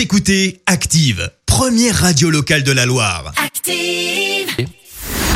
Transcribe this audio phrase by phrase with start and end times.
[0.00, 3.34] Vous écoutez Active, première radio locale de la Loire.
[3.36, 4.66] Active.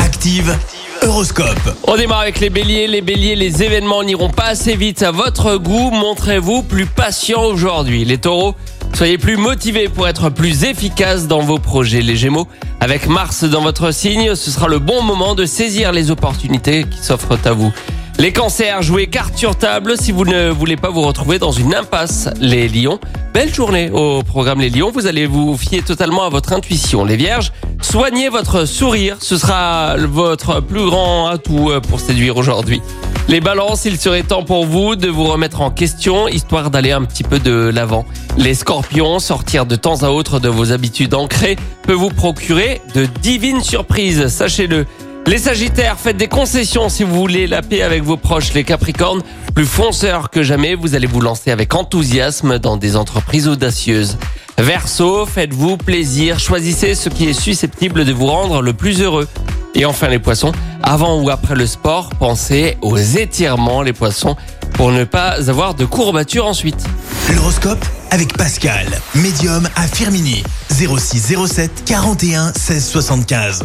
[0.00, 0.56] Active,
[1.02, 1.76] Horoscope.
[1.86, 2.86] On démarre avec les béliers.
[2.86, 5.90] Les béliers, les événements n'iront pas assez vite à votre goût.
[5.90, 8.06] Montrez-vous plus patient aujourd'hui.
[8.06, 8.54] Les taureaux,
[8.94, 12.00] soyez plus motivés pour être plus efficaces dans vos projets.
[12.00, 12.48] Les gémeaux,
[12.80, 17.04] avec Mars dans votre signe, ce sera le bon moment de saisir les opportunités qui
[17.04, 17.70] s'offrent à vous.
[18.18, 21.74] Les cancers, jouez carte sur table si vous ne voulez pas vous retrouver dans une
[21.74, 22.28] impasse.
[22.40, 23.00] Les lions,
[23.34, 24.92] belle journée au programme Les lions.
[24.92, 27.04] Vous allez vous fier totalement à votre intuition.
[27.04, 27.52] Les vierges,
[27.82, 29.16] soignez votre sourire.
[29.20, 32.80] Ce sera votre plus grand atout euh, pour séduire aujourd'hui.
[33.26, 37.04] Les balances, il serait temps pour vous de vous remettre en question, histoire d'aller un
[37.04, 38.04] petit peu de l'avant.
[38.36, 43.06] Les scorpions, sortir de temps à autre de vos habitudes ancrées peut vous procurer de
[43.22, 44.86] divines surprises, sachez-le.
[45.26, 48.52] Les Sagittaires, faites des concessions si vous voulez la paix avec vos proches.
[48.52, 49.22] Les Capricornes,
[49.54, 54.18] plus fonceurs que jamais, vous allez vous lancer avec enthousiasme dans des entreprises audacieuses.
[54.58, 59.26] Verseau, faites-vous plaisir, choisissez ce qui est susceptible de vous rendre le plus heureux.
[59.74, 64.36] Et enfin les poissons, avant ou après le sport, pensez aux étirements les poissons
[64.74, 66.84] pour ne pas avoir de courbatures ensuite.
[67.34, 70.44] L'horoscope avec Pascal, médium à Firmini.
[70.70, 73.64] 06 07 41 16 75.